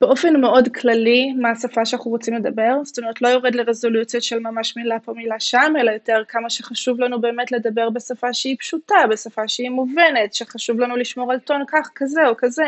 באופן 0.00 0.40
מאוד 0.40 0.68
כללי 0.68 1.32
מה 1.32 1.50
השפה 1.50 1.84
שאנחנו 1.84 2.10
רוצים 2.10 2.34
לדבר, 2.34 2.76
זאת 2.84 2.98
אומרת 2.98 3.22
לא 3.22 3.28
יורד 3.28 3.54
לרזולוציות 3.54 4.22
של 4.22 4.38
ממש 4.38 4.76
מילה 4.76 5.00
פה 5.00 5.12
מילה 5.12 5.40
שם, 5.40 5.72
אלא 5.80 5.90
יותר 5.90 6.22
כמה 6.28 6.50
שחשוב 6.50 7.00
לנו 7.00 7.20
באמת 7.20 7.52
לדבר 7.52 7.90
בשפה 7.90 8.32
שהיא 8.32 8.56
פשוטה, 8.60 8.94
בשפה 9.10 9.48
שהיא 9.48 9.70
מובנת, 9.70 10.34
שחשוב 10.34 10.80
לנו 10.80 10.96
לשמור 10.96 11.32
על 11.32 11.38
טון 11.38 11.62
כך, 11.68 11.90
כזה 11.94 12.28
או 12.28 12.34
כזה. 12.38 12.64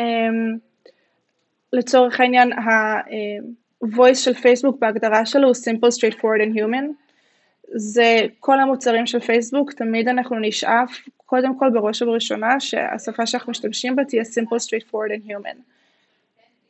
אמ, 0.00 0.56
לצורך 1.72 2.20
העניין, 2.20 2.52
ה-voice 2.52 4.14
של 4.14 4.34
פייסבוק 4.34 4.78
בהגדרה 4.78 5.26
שלו 5.26 5.48
הוא 5.48 5.54
simple, 5.54 5.88
straightforward 5.88 6.42
and 6.46 6.58
human. 6.58 6.84
זה 7.76 8.20
כל 8.40 8.60
המוצרים 8.60 9.06
של 9.06 9.20
פייסבוק, 9.20 9.72
תמיד 9.72 10.08
אנחנו 10.08 10.38
נשאף, 10.40 10.98
קודם 11.26 11.58
כל 11.58 11.70
בראש 11.70 12.02
ובראשונה, 12.02 12.60
שהשפה 12.60 13.26
שאנחנו 13.26 13.50
משתמשים 13.50 13.96
בה 13.96 14.04
תהיה 14.04 14.22
simple, 14.22 14.56
straightforward 14.56 15.20
and 15.20 15.30
human. 15.30 15.73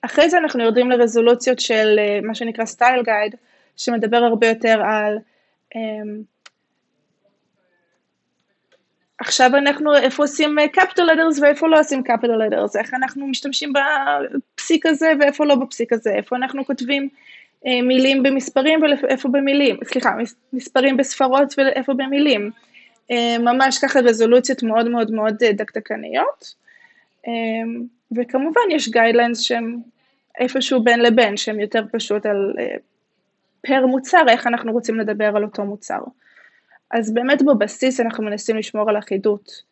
אחרי 0.04 0.30
זה 0.30 0.38
אנחנו 0.38 0.62
יורדים 0.62 0.90
לרזולוציות 0.90 1.60
של 1.60 1.96
אה, 1.98 2.20
מה 2.22 2.34
שנקרא 2.34 2.64
סטייל 2.64 3.02
גייד, 3.02 3.34
שמדבר 3.76 4.16
הרבה 4.16 4.46
יותר 4.48 4.82
על 4.84 5.18
um, 5.74 5.78
עכשיו 9.18 9.50
אנחנו, 9.56 9.96
איפה 9.96 10.22
עושים 10.22 10.56
capital 10.76 11.02
letters 11.02 11.42
ואיפה 11.42 11.68
לא 11.68 11.80
עושים 11.80 12.02
capital 12.08 12.52
letters, 12.52 12.78
איך 12.78 12.94
אנחנו 12.94 13.26
משתמשים 13.26 13.72
בפסיק 13.72 14.86
הזה 14.86 15.12
ואיפה 15.20 15.44
לא 15.44 15.54
בפסיק 15.54 15.92
הזה, 15.92 16.10
איפה 16.14 16.36
אנחנו 16.36 16.64
כותבים 16.64 17.08
uh, 17.64 17.68
מילים 17.82 18.22
במספרים 18.22 18.80
ואיפה 19.02 19.28
במילים, 19.28 19.76
סליחה, 19.84 20.16
מספרים 20.52 20.96
בספרות 20.96 21.54
ואיפה 21.58 21.94
במילים. 21.94 22.50
ממש 23.38 23.78
ככה 23.78 24.00
רזולוציות 24.00 24.62
מאוד 24.62 24.88
מאוד 24.88 25.10
מאוד 25.10 25.44
דקדקניות. 25.44 26.54
Um, 27.26 27.30
וכמובן 28.16 28.60
יש 28.70 28.88
guidelines 28.88 29.40
שהם 29.40 29.80
איפשהו 30.40 30.84
בין 30.84 31.00
לבין, 31.00 31.36
שהם 31.36 31.60
יותר 31.60 31.84
פשוט 31.92 32.26
על 32.26 32.54
אה, 32.58 32.76
per 33.66 33.86
מוצר, 33.86 34.22
איך 34.28 34.46
אנחנו 34.46 34.72
רוצים 34.72 34.98
לדבר 35.00 35.36
על 35.36 35.44
אותו 35.44 35.64
מוצר. 35.64 36.00
אז 36.90 37.14
באמת 37.14 37.42
בבסיס 37.42 38.00
אנחנו 38.00 38.24
מנסים 38.24 38.56
לשמור 38.56 38.90
על 38.90 38.98
אחידות 38.98 39.62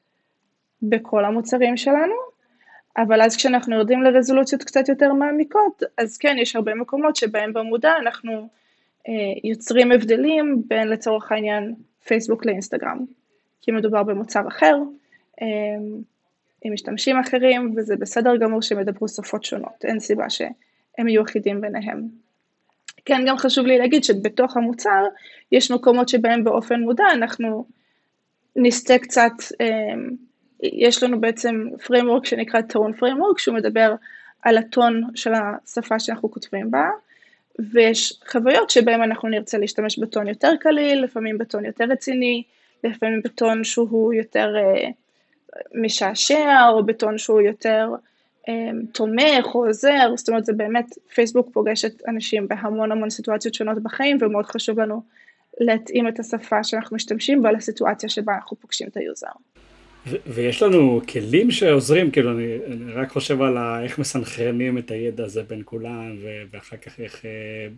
בכל 0.83 1.25
המוצרים 1.25 1.77
שלנו, 1.77 2.15
אבל 2.97 3.23
אז 3.23 3.37
כשאנחנו 3.37 3.75
יורדים 3.75 4.03
לרזולוציות 4.03 4.63
קצת 4.63 4.89
יותר 4.89 5.13
מעמיקות, 5.13 5.83
אז 5.99 6.17
כן, 6.17 6.37
יש 6.39 6.57
הרבה 6.57 6.75
מקומות 6.75 7.17
שבהם 7.17 7.53
במודע 7.53 7.93
אנחנו 8.01 8.49
אה, 9.09 9.13
יוצרים 9.45 9.93
הבדלים 9.93 10.63
בין 10.67 10.89
לצורך 10.89 11.33
העניין 11.33 11.75
פייסבוק 12.05 12.47
לאינסטגרם, 12.47 12.99
כי 13.61 13.73
מדובר 13.73 14.03
במוצר 14.03 14.49
אחר, 14.49 14.77
אה, 15.43 15.47
עם 16.65 16.73
משתמשים 16.73 17.17
אחרים, 17.19 17.75
וזה 17.77 17.97
בסדר 17.97 18.37
גמור 18.37 18.63
שהם 18.63 18.81
ידברו 18.81 19.09
שפות 19.09 19.45
שונות, 19.45 19.85
אין 19.85 20.01
סיבה 20.01 20.31
שהם 20.31 21.09
יהיו 21.09 21.23
אחידים 21.23 21.61
ביניהם. 21.61 22.09
כן, 23.05 23.25
גם 23.27 23.37
חשוב 23.37 23.67
לי 23.67 23.79
להגיד 23.79 24.05
שבתוך 24.05 24.57
המוצר 24.57 25.05
יש 25.53 25.71
מקומות 25.71 26.09
שבהם 26.09 26.45
באופן 26.45 26.81
מודע 26.81 27.05
אנחנו 27.13 27.65
נסטה 28.57 28.99
קצת, 28.99 29.33
אמ, 29.61 30.11
יש 30.63 31.03
לנו 31.03 31.21
בעצם 31.21 31.69
framework 31.79 32.25
שנקרא 32.25 32.61
tone 32.61 32.99
framework, 33.01 33.39
שהוא 33.39 33.55
מדבר 33.55 33.95
על 34.43 34.59
הטון 34.59 35.03
של 35.15 35.33
השפה 35.35 35.99
שאנחנו 35.99 36.31
כותבים 36.31 36.71
בה, 36.71 36.89
ויש 37.59 38.21
חוויות 38.31 38.71
שבהן 38.71 39.03
אנחנו 39.03 39.29
נרצה 39.29 39.59
להשתמש 39.59 39.99
בטון 39.99 40.29
יותר 40.29 40.53
קליל, 40.61 41.05
לפעמים 41.05 41.39
בטון 41.39 41.65
יותר 41.65 41.85
רציני, 41.85 42.43
לפעמים 42.85 43.21
בטון 43.25 43.65
שהוא 43.65 44.13
יותר 44.15 44.55
uh, 44.57 44.91
משעשע, 45.75 46.69
או 46.69 46.87
בטון 46.87 47.19
שהוא 47.19 47.41
יותר 47.41 47.89
um, 48.49 48.87
תומך 48.93 49.55
או 49.55 49.67
עוזר, 49.67 50.17
זאת 50.17 50.29
אומרת 50.29 50.45
זה 50.45 50.53
באמת, 50.53 50.87
פייסבוק 51.15 51.49
פוגשת 51.53 52.09
אנשים 52.09 52.49
בהמון 52.49 52.93
המון 52.93 53.11
סיטואציות 53.11 53.55
שונות 53.55 53.83
בחיים, 53.83 54.19
ומאוד 54.21 54.47
חשוב 54.47 54.81
לנו 54.81 55.03
להתאים 55.61 56.09
את 56.09 56.21
השפה 56.21 56.65
שאנחנו 56.65 56.97
משתמשים 56.97 57.43
בה 57.43 57.53
לסיטואציה 57.53 58.09
שבה 58.09 58.35
אנחנו 58.35 58.57
פוגשים 58.61 58.89
את 58.89 58.97
ה-user. 58.97 59.27
ויש 60.27 60.63
לנו 60.63 61.01
כלים 61.09 61.51
שעוזרים, 61.51 62.11
כאילו 62.11 62.33
אני, 62.33 62.57
אני 62.67 62.93
רק 62.93 63.11
חושב 63.11 63.43
על 63.43 63.57
איך 63.83 63.99
מסנכרנים 63.99 64.79
את 64.79 64.91
הידע 64.91 65.25
הזה 65.25 65.43
בין 65.43 65.63
כולם, 65.65 66.17
ואחר 66.51 66.77
כך 66.77 67.01
איך, 67.01 67.25
אה, 67.25 67.69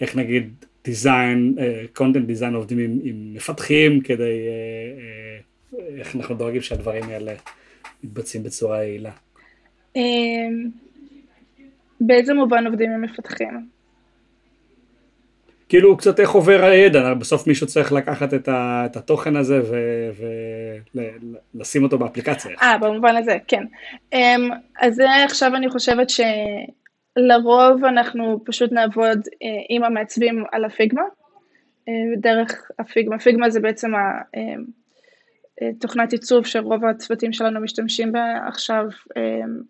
איך 0.00 0.16
נגיד 0.16 0.64
design, 0.84 1.54
content 1.92 2.26
design 2.26 2.54
עובדים 2.54 2.78
עם, 2.78 2.98
עם 3.02 3.34
מפתחים 3.34 4.00
כדי 4.00 4.24
uh, 4.24 5.00
uh, 5.00 5.48
איך 5.98 6.16
אנחנו 6.16 6.34
דואגים 6.34 6.62
שהדברים 6.62 7.04
האלה 7.08 7.34
מתבצעים 8.04 8.42
בצורה 8.42 8.84
יעילה? 8.84 9.10
אמ, 9.96 10.70
באיזה 12.00 12.34
מובן 12.34 12.66
עובדים 12.66 12.90
עם 12.90 13.02
מפתחים? 13.02 13.68
כאילו 15.68 15.96
קצת 15.96 16.20
איך 16.20 16.30
עובר 16.30 16.64
הידע, 16.64 17.14
בסוף 17.14 17.46
מישהו 17.46 17.66
צריך 17.66 17.92
לקחת 17.92 18.34
את, 18.34 18.48
ה, 18.48 18.82
את 18.86 18.96
התוכן 18.96 19.36
הזה 19.36 19.60
ולשים 21.54 21.82
אותו 21.82 21.98
באפליקציה. 21.98 22.50
אה, 22.62 22.78
במובן 22.78 23.16
הזה, 23.16 23.36
כן. 23.48 23.64
אמ, 24.12 24.50
אז 24.80 24.94
זה 24.94 25.24
עכשיו 25.24 25.56
אני 25.56 25.68
חושבת 25.68 26.06
שלרוב 26.10 27.84
אנחנו 27.84 28.40
פשוט 28.44 28.72
נעבוד 28.72 29.18
אה, 29.42 29.48
עם 29.68 29.84
המעצבים 29.84 30.44
על 30.52 30.64
הפיגמה, 30.64 31.02
אה, 31.88 31.92
דרך 32.16 32.70
הפיגמה. 32.78 33.18
פיגמה 33.18 33.50
זה 33.50 33.60
בעצם 33.60 33.90
אמ, 34.36 34.64
תוכנת 35.78 36.12
עיצוב 36.12 36.46
שרוב 36.46 36.84
הצוותים 36.84 37.32
שלנו 37.32 37.60
משתמשים 37.60 38.12
בה 38.12 38.46
עכשיו, 38.46 38.84
אמ, 39.16 39.60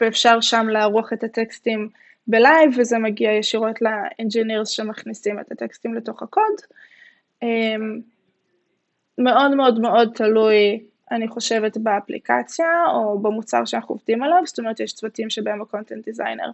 ואפשר 0.00 0.40
שם 0.40 0.68
לערוך 0.68 1.12
את 1.12 1.24
הטקסטים 1.24 1.88
ב-live, 2.26 2.70
וזה 2.78 2.98
מגיע 2.98 3.32
ישירות 3.32 3.76
ל-engineers 3.82 4.68
שמכניסים 4.68 5.40
את 5.40 5.52
הטקסטים 5.52 5.94
לתוך 5.94 6.22
הקוד. 6.22 6.54
אמ, 7.42 8.00
מאוד 9.18 9.54
מאוד 9.54 9.80
מאוד 9.80 10.10
תלוי, 10.14 10.80
אני 11.10 11.28
חושבת, 11.28 11.76
באפליקציה 11.76 12.84
או 12.94 13.18
במוצר 13.18 13.64
שאנחנו 13.64 13.94
עובדים 13.94 14.22
עליו, 14.22 14.42
זאת 14.44 14.58
אומרת, 14.58 14.80
יש 14.80 14.92
צוותים 14.92 15.30
שבהם 15.30 15.62
ה-content 15.62 16.04
designer 16.04 16.50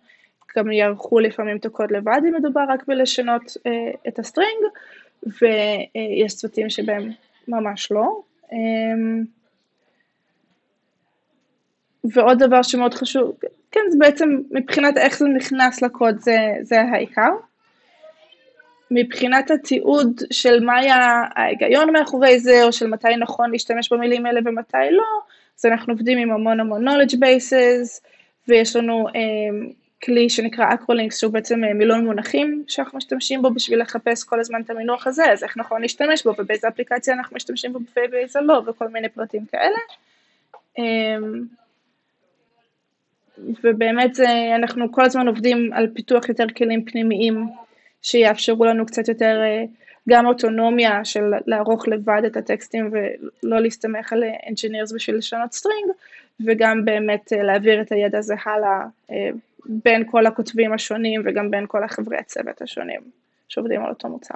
גם 0.57 0.73
יערכו 0.73 1.21
לפעמים 1.21 1.57
את 1.57 1.65
הקוד 1.65 1.91
לבד 1.91 2.21
אם 2.29 2.35
מדובר 2.35 2.65
רק 2.69 2.87
בלשנות 2.87 3.43
אה, 3.67 3.91
את 4.09 4.19
ה-string, 4.19 4.61
ויש 5.23 6.35
צוותים 6.37 6.71
שבהם 6.71 7.11
ממש 7.49 7.93
לא. 7.93 8.21
אה, 8.53 8.59
ועוד 12.13 12.39
דבר 12.39 12.63
שמאוד 12.63 12.95
חשוב, 12.95 13.37
כן, 13.71 13.81
זה 13.91 13.99
בעצם 13.99 14.29
מבחינת 14.51 14.97
איך 14.97 15.19
זה 15.19 15.29
נכנס 15.29 15.83
לקוד 15.83 16.19
זה, 16.19 16.37
זה 16.63 16.81
העיקר. 16.81 17.31
מבחינת 18.91 19.51
התיעוד 19.51 20.21
של 20.31 20.65
מה 20.65 20.77
היה 20.77 21.25
ההיגיון 21.35 21.93
מאחורי 21.93 22.41
זה, 22.41 22.65
או 22.65 22.73
של 22.73 22.87
מתי 22.87 23.17
נכון 23.17 23.51
להשתמש 23.51 23.93
במילים 23.93 24.27
האלה 24.27 24.41
ומתי 24.45 24.77
לא, 24.91 25.05
אז 25.59 25.65
אנחנו 25.65 25.93
עובדים 25.93 26.19
עם 26.19 26.31
המון 26.31 26.61
המון 26.61 26.89
knowledge 26.89 27.15
bases, 27.15 28.07
ויש 28.49 28.77
לנו 28.77 29.09
um, 29.09 29.13
כלי 30.05 30.31
שנקרא 30.31 30.75
אקרולינקס, 30.75 31.19
שהוא 31.21 31.33
בעצם 31.33 31.65
אה, 31.65 31.75
מילון 31.75 32.05
מונחים 32.05 32.65
שאנחנו 32.69 32.99
משתמשים 32.99 33.43
בו 33.43 33.51
בשביל 33.51 33.81
לחפש 33.81 34.25
כל 34.25 34.41
הזמן 34.41 34.61
את 34.61 34.71
המינוח 34.71 35.07
הזה, 35.07 35.33
אז 35.33 35.45
איך 35.45 35.57
נכון 35.57 35.83
להשתמש 35.83 36.25
בו, 36.25 36.33
ובאיזה 36.39 36.69
אפליקציה 36.69 37.15
אנחנו 37.15 37.37
משתמשים 37.37 37.73
בו 37.73 37.79
ובאיזה 37.97 38.41
לא, 38.41 38.63
וכל 38.67 38.89
מיני 38.89 39.09
פרטים 39.09 39.47
כאלה. 39.47 39.79
אמ, 40.79 41.45
ובאמת 43.65 44.21
אנחנו 44.57 44.93
כל 44.93 45.05
הזמן 45.05 45.29
עובדים 45.29 45.73
על 45.73 45.89
פיתוח 45.95 46.29
יותר 46.29 46.47
כלים 46.57 46.85
פנימיים 46.85 47.47
שיאפשרו 48.03 48.65
לנו 48.65 48.87
קצת 48.87 49.09
יותר 49.09 49.43
אה, 49.45 49.65
גם 50.09 50.27
אוטונומיה 50.27 51.05
של 51.05 51.25
לערוך 51.47 51.89
לבד 51.89 52.23
את 52.27 52.37
הטקסטים 52.37 52.91
ולא 52.93 53.61
להסתמך 53.61 54.13
על 54.13 54.25
engineers 54.25 54.95
בשביל 54.95 55.17
לשנות 55.17 55.53
string, 55.53 55.91
וגם 56.47 56.85
באמת 56.85 57.33
אה, 57.33 57.43
להעביר 57.43 57.81
את 57.81 57.93
הידע 57.93 58.19
הזה 58.19 58.35
הלאה 58.45 58.85
בין 59.69 60.05
כל 60.11 60.27
הכותבים 60.27 60.73
השונים 60.73 61.23
וגם 61.25 61.51
בין 61.51 61.65
כל 61.69 61.85
החברי 61.85 62.17
הצוות 62.17 62.63
השונים 62.63 63.01
שעובדים 63.49 63.81
על 63.85 63.91
אותו 63.91 64.09
מוצר. 64.09 64.35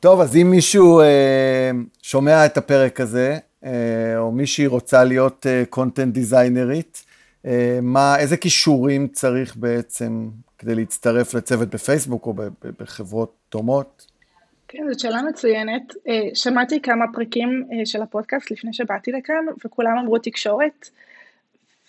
טוב, 0.00 0.20
אז 0.20 0.36
אם 0.36 0.50
מישהו 0.50 1.00
אה, 1.00 1.70
שומע 2.02 2.46
את 2.46 2.56
הפרק 2.56 3.00
הזה, 3.00 3.38
אה, 3.64 4.18
או 4.18 4.32
מישהי 4.32 4.66
רוצה 4.66 5.04
להיות 5.04 5.46
קונטנט 5.70 6.08
אה, 6.08 6.12
דיזיינרית, 6.12 7.04
אה, 7.46 7.78
מה, 7.82 8.18
איזה 8.18 8.36
כישורים 8.36 9.08
צריך 9.08 9.56
בעצם 9.56 10.28
כדי 10.58 10.74
להצטרף 10.74 11.34
לצוות 11.34 11.68
בפייסבוק 11.68 12.26
או 12.26 12.34
בחברות 12.80 13.34
דומות? 13.52 14.06
כן, 14.68 14.82
זאת 14.90 15.00
שאלה 15.00 15.22
מצוינת. 15.22 15.94
אה, 16.08 16.28
שמעתי 16.34 16.82
כמה 16.82 17.04
פרקים 17.12 17.68
אה, 17.72 17.86
של 17.86 18.02
הפודקאסט 18.02 18.50
לפני 18.50 18.72
שבאתי 18.72 19.12
לכאן, 19.12 19.44
וכולם 19.64 19.98
אמרו 19.98 20.18
תקשורת. 20.18 20.88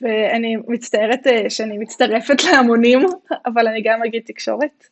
ואני 0.03 0.55
מצטערת 0.67 1.27
אה, 1.27 1.49
שאני 1.49 1.77
מצטרפת 1.77 2.43
להמונים, 2.51 2.99
אבל 3.45 3.67
אני 3.67 3.81
גם 3.81 4.03
אגיד 4.03 4.23
תקשורת, 4.25 4.87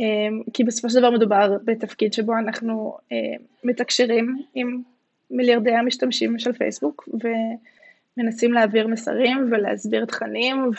אה, 0.00 0.04
כי 0.54 0.64
בסופו 0.64 0.90
של 0.90 0.98
דבר 0.98 1.10
מדובר 1.10 1.56
בתפקיד 1.64 2.12
שבו 2.12 2.32
אנחנו 2.38 2.96
אה, 3.12 3.16
מתקשרים 3.64 4.42
עם 4.54 4.82
מיליארדי 5.30 5.74
המשתמשים 5.74 6.38
של 6.38 6.52
פייסבוק, 6.52 7.08
ומנסים 8.16 8.52
להעביר 8.52 8.86
מסרים 8.86 9.48
ולהסביר 9.52 10.04
תכנים, 10.04 10.70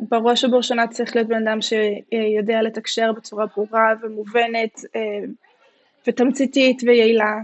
ובראש 0.00 0.44
ובראשונה 0.44 0.88
צריך 0.88 1.16
להיות 1.16 1.28
בן 1.28 1.48
אדם 1.48 1.58
שיודע 1.62 2.62
לתקשר 2.62 3.12
בצורה 3.12 3.46
ברורה 3.46 3.94
ומובנת 4.02 4.80
ותמציתית 6.06 6.82
ויעילה. 6.82 7.34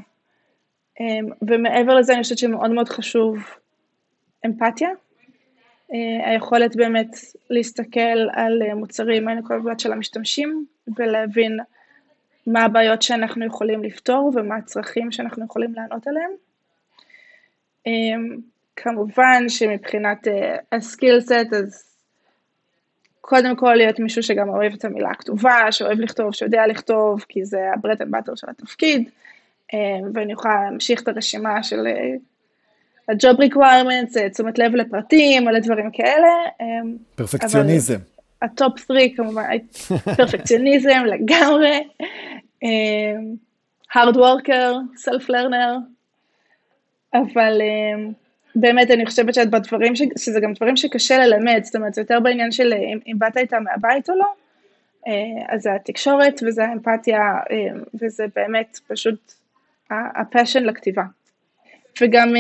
ומעבר 1.43 1.95
לזה 1.95 2.15
אני 2.15 2.23
חושבת 2.23 2.39
שמאוד 2.39 2.71
מאוד 2.71 2.89
חשוב 2.89 3.39
אמפתיה, 4.47 4.89
אה, 5.93 6.31
היכולת 6.31 6.77
באמת 6.77 7.17
להסתכל 7.51 8.29
על 8.33 8.63
אה, 8.63 8.75
מוצרים 8.75 9.25
מהנקודת 9.25 9.81
של 9.81 9.93
המשתמשים 9.93 10.67
ולהבין 10.97 11.59
מה 12.47 12.65
הבעיות 12.65 13.03
שאנחנו 13.03 13.47
יכולים 13.47 13.85
לפתור 13.85 14.33
ומה 14.35 14.57
הצרכים 14.57 15.13
שאנחנו 15.13 15.45
יכולים 15.45 15.75
לענות 15.75 16.07
עליהם. 16.07 16.31
אה, 17.87 17.93
כמובן 18.77 19.49
שמבחינת 19.49 20.29
הסקיל 20.73 21.21
סט 21.21 21.53
אז 21.59 21.97
קודם 23.21 23.57
כל 23.57 23.75
להיות 23.75 23.99
מישהו 23.99 24.23
שגם 24.23 24.49
אוהב 24.49 24.73
את 24.73 24.85
המילה 24.85 25.11
הכתובה, 25.11 25.73
שאוהב 25.73 26.01
לכתוב, 26.01 26.35
שיודע 26.35 26.67
לכתוב, 26.67 27.25
כי 27.29 27.45
זה 27.45 27.59
ה-bread 27.71 27.99
and 27.99 28.11
butter 28.11 28.37
של 28.37 28.47
התפקיד, 28.51 29.11
ואני 30.15 30.33
יכולה 30.33 30.55
להמשיך 30.65 31.03
את 31.03 31.09
הרשימה 31.09 31.63
של 31.63 31.87
ה-job 33.13 33.39
requirements, 33.39 34.31
תשומת 34.33 34.59
לב 34.59 34.75
לפרטים, 34.75 35.45
מלא 35.45 35.59
דברים 35.59 35.91
כאלה. 35.91 36.29
אמ, 36.61 36.97
פרפקציוניזם. 37.15 37.99
ה-top 38.43 38.79
3 38.79 39.03
כמובן, 39.17 39.43
פרפקציוניזם 40.17 41.05
לגמרי, 41.13 41.89
אמ, 42.63 43.35
hard 43.93 44.15
worker, 44.15 44.75
self 45.09 45.29
learner, 45.29 45.79
אבל 47.15 47.61
אמ, 47.63 48.13
באמת 48.55 48.91
אני 48.91 49.07
חושבת 49.07 49.35
שאת 49.35 49.51
בדברים, 49.51 49.97
ש... 49.97 50.03
שזה 50.19 50.41
גם 50.41 50.53
דברים 50.53 50.77
שקשה 50.77 51.19
ללמד, 51.19 51.61
זאת 51.65 51.77
אומרת 51.77 51.95
זה 51.95 52.01
יותר 52.01 52.21
בעניין 52.21 52.53
של 52.53 52.73
אם, 52.73 52.99
אם 53.07 53.19
באת 53.19 53.37
איתה 53.37 53.61
מהבית 53.61 54.11
או 54.11 54.15
לא, 54.15 54.27
אה, 55.07 55.55
אז 55.55 55.63
זה 55.63 55.75
התקשורת 55.75 56.41
וזה 56.47 56.65
האמפתיה 56.65 57.21
וזה 58.01 58.25
באמת 58.37 58.79
פשוט 58.87 59.33
ה 59.91 60.00
passion 60.00 60.65
לכתיבה. 60.65 61.03
וגם 62.01 62.35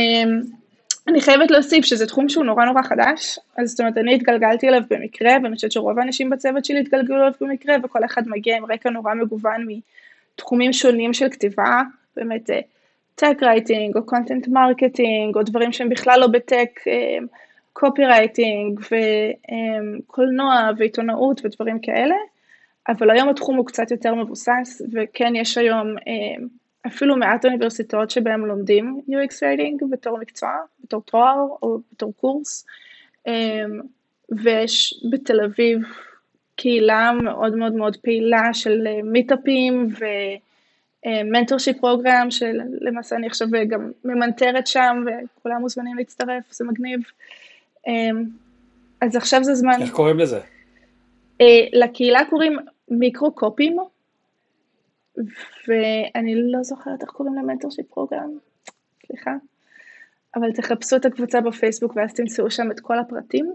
אני 1.08 1.20
חייבת 1.20 1.50
להוסיף 1.50 1.84
שזה 1.84 2.06
תחום 2.06 2.28
שהוא 2.28 2.44
נורא 2.44 2.64
נורא 2.64 2.82
חדש, 2.82 3.38
אז 3.58 3.70
זאת 3.70 3.80
אומרת 3.80 3.98
אני 3.98 4.14
התגלגלתי 4.14 4.68
אליו 4.68 4.82
במקרה, 4.90 5.32
ואני 5.42 5.54
חושבת 5.54 5.72
שרוב 5.72 5.98
האנשים 5.98 6.30
בצוות 6.30 6.64
שלי 6.64 6.80
התגלגלו 6.80 7.16
אליו 7.16 7.32
במקרה, 7.40 7.76
וכל 7.84 8.04
אחד 8.04 8.22
מגיע 8.26 8.56
עם 8.56 8.64
רקע 8.64 8.90
נורא 8.90 9.14
מגוון 9.14 9.66
מתחומים 10.34 10.72
שונים 10.72 11.12
של 11.12 11.28
כתיבה, 11.28 11.82
באמת 12.16 12.50
tech 13.14 13.36
אה, 13.42 13.48
writing, 13.48 13.96
או 13.96 14.06
content 14.06 14.48
marketing, 14.48 15.36
או 15.36 15.42
דברים 15.42 15.72
שהם 15.72 15.88
בכלל 15.88 16.20
לא 16.20 16.26
ב 16.26 16.35
tech, 16.35 16.80
copywriting, 17.72 18.80
וקולנוע, 20.00 20.70
ועיתונאות, 20.78 21.40
ודברים 21.44 21.78
כאלה, 21.78 22.14
אבל 22.88 23.10
היום 23.10 23.28
התחום 23.28 23.56
הוא 23.56 23.66
קצת 23.66 23.90
יותר 23.90 24.14
מבוסס, 24.14 24.82
וכן 24.92 25.36
יש 25.36 25.58
היום 25.58 25.86
אה, 25.88 26.44
אפילו 26.86 27.16
מעט 27.16 27.44
אוניברסיטאות 27.44 28.10
שבהם 28.10 28.46
לומדים 28.46 29.00
UX 29.08 29.32
Writing 29.32 29.86
בתור 29.90 30.18
מקצוע, 30.18 30.50
בתור 30.84 31.02
תואר 31.02 31.46
או 31.62 31.78
בתור 31.92 32.12
קורס, 32.20 32.66
אמ, 33.26 33.80
ויש 34.30 35.04
בתל 35.10 35.40
אביב 35.40 35.78
קהילה 36.56 37.12
מאוד 37.22 37.56
מאוד 37.56 37.72
מאוד 37.72 37.96
פעילה 37.96 38.54
של 38.54 38.86
מיטאפים 39.04 39.88
ו 41.06 41.13
mentorship 41.13 41.80
program, 41.80 42.30
שלמעשה 42.30 43.16
אני 43.16 43.26
עכשיו 43.26 43.48
גם 43.68 43.90
ממנטרת 44.04 44.66
שם 44.66 45.04
וכולם 45.06 45.60
מוזמנים 45.60 45.96
להצטרף, 45.96 46.52
זה 46.52 46.64
מגניב. 46.64 47.00
אמ, 47.88 48.24
אז 49.00 49.16
עכשיו 49.16 49.44
זה 49.44 49.54
זמן... 49.54 49.82
איך 49.82 49.92
קוראים 49.92 50.18
לזה? 50.18 50.40
אה, 51.40 51.66
לקהילה 51.72 52.24
קוראים 52.30 52.58
מיקרו 52.88 53.32
קופים. 53.32 53.76
ואני 55.68 56.34
לא 56.52 56.62
זוכרת 56.62 57.02
איך 57.02 57.10
קוראים 57.10 57.34
ל 57.34 57.39
mentorship 57.39 57.86
program, 57.86 58.38
סליחה, 59.06 59.30
אבל 60.34 60.52
תחפשו 60.52 60.96
את 60.96 61.04
הקבוצה 61.04 61.40
בפייסבוק 61.40 61.96
ואז 61.96 62.14
תמצאו 62.14 62.50
שם 62.50 62.70
את 62.70 62.80
כל 62.80 62.98
הפרטים. 62.98 63.52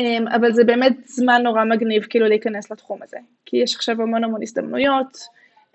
אמ, 0.00 0.24
אבל 0.28 0.52
זה 0.52 0.64
באמת 0.64 0.96
זמן 1.04 1.42
נורא 1.42 1.64
מגניב 1.64 2.02
כאילו 2.02 2.28
להיכנס 2.28 2.70
לתחום 2.70 3.02
הזה, 3.02 3.18
כי 3.46 3.56
יש 3.56 3.74
עכשיו 3.74 4.02
המון 4.02 4.24
המון 4.24 4.42
הזדמנויות, 4.42 5.18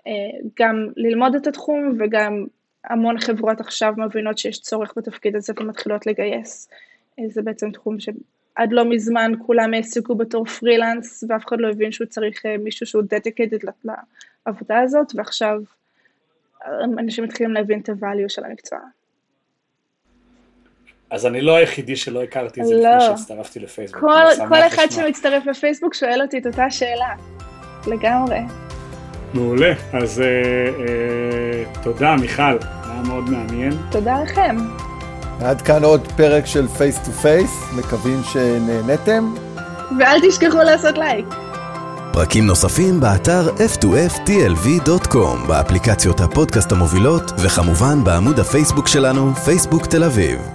אה, 0.06 0.12
גם 0.60 0.88
ללמוד 0.96 1.34
את 1.34 1.46
התחום 1.46 1.96
וגם 1.98 2.44
המון 2.84 3.18
חברות 3.18 3.60
עכשיו 3.60 3.92
מבינות 3.96 4.38
שיש 4.38 4.60
צורך 4.60 4.92
בתפקיד 4.96 5.36
הזה 5.36 5.52
ומתחילות 5.60 6.06
לגייס. 6.06 6.68
אה, 7.18 7.24
זה 7.28 7.42
בעצם 7.42 7.70
תחום 7.70 8.00
שעד 8.58 8.72
לא 8.72 8.84
מזמן 8.84 9.32
כולם 9.46 9.74
העסיקו 9.74 10.14
בתור 10.14 10.44
פרילנס 10.44 11.24
ואף 11.28 11.46
אחד 11.46 11.56
לא 11.60 11.70
הבין 11.70 11.92
שהוא 11.92 12.06
צריך 12.06 12.46
אה, 12.46 12.56
מישהו 12.58 12.86
שהוא 12.86 13.02
dedicated 13.02 13.70
העבודה 14.46 14.80
הזאת, 14.80 15.12
ועכשיו 15.14 15.60
אנשים 16.98 17.24
מתחילים 17.24 17.52
להבין 17.54 17.80
את 17.80 17.88
הvalue 17.88 18.28
של 18.28 18.44
המקצוע. 18.44 18.78
אז 21.10 21.26
אני 21.26 21.40
לא 21.40 21.56
היחידי 21.56 21.96
שלא 21.96 22.22
הכרתי 22.22 22.60
את 22.60 22.66
זה 22.66 22.74
לא. 22.74 22.96
לפני 22.96 23.06
שהצטרפתי 23.06 23.60
לפייסבוק. 23.60 24.00
כל, 24.00 24.46
כל 24.48 24.60
אחד 24.66 24.86
שמצטרף 24.90 25.46
לפייסבוק 25.46 25.94
שואל 25.94 26.22
אותי 26.22 26.38
את 26.38 26.46
אותה 26.46 26.70
שאלה, 26.70 27.14
לגמרי. 27.86 28.38
מעולה, 29.34 29.72
אז 29.92 30.20
אה, 30.20 30.26
אה, 30.26 31.82
תודה 31.82 32.16
מיכל, 32.20 32.42
היה 32.42 33.02
מאוד 33.06 33.24
מעניין. 33.30 33.72
תודה 33.90 34.22
לכם. 34.22 34.56
עד 35.40 35.62
כאן 35.62 35.84
עוד 35.84 36.12
פרק 36.16 36.46
של 36.46 36.68
Face 36.68 36.98
to 37.04 37.12
Face, 37.12 37.50
מקווים 37.76 38.22
שנהנתם. 38.32 39.34
ואל 39.98 40.20
תשכחו 40.28 40.58
לעשות 40.58 40.98
לייק. 40.98 41.26
פרקים 42.12 42.46
נוספים 42.46 43.00
באתר 43.00 43.48
f2ftlv.com, 43.48 45.46
באפליקציות 45.48 46.20
הפודקאסט 46.20 46.72
המובילות, 46.72 47.32
וכמובן 47.38 48.04
בעמוד 48.04 48.38
הפייסבוק 48.40 48.88
שלנו, 48.88 49.34
פייסבוק 49.34 49.86
תל 49.86 50.04
אביב. 50.04 50.53